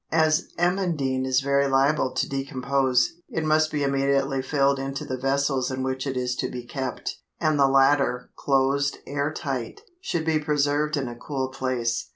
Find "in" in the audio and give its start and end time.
5.69-5.83, 10.97-11.07